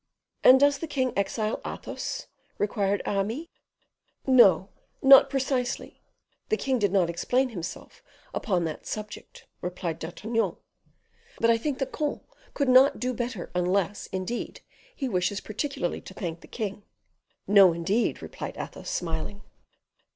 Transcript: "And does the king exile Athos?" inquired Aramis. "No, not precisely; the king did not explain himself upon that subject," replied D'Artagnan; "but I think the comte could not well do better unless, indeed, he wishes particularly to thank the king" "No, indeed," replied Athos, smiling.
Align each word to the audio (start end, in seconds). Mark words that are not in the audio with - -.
"And 0.43 0.59
does 0.59 0.79
the 0.79 0.87
king 0.87 1.13
exile 1.15 1.61
Athos?" 1.63 2.25
inquired 2.59 3.03
Aramis. 3.05 3.45
"No, 4.25 4.69
not 4.99 5.29
precisely; 5.29 6.01
the 6.49 6.57
king 6.57 6.79
did 6.79 6.91
not 6.91 7.07
explain 7.07 7.49
himself 7.49 8.01
upon 8.33 8.63
that 8.63 8.87
subject," 8.87 9.45
replied 9.61 9.99
D'Artagnan; 9.99 10.57
"but 11.39 11.51
I 11.51 11.57
think 11.59 11.77
the 11.77 11.85
comte 11.85 12.23
could 12.55 12.67
not 12.67 12.93
well 12.93 12.99
do 12.99 13.13
better 13.13 13.51
unless, 13.53 14.07
indeed, 14.07 14.61
he 14.95 15.07
wishes 15.07 15.39
particularly 15.39 16.01
to 16.01 16.15
thank 16.15 16.41
the 16.41 16.47
king" 16.47 16.81
"No, 17.47 17.71
indeed," 17.71 18.23
replied 18.23 18.57
Athos, 18.57 18.89
smiling. 18.89 19.43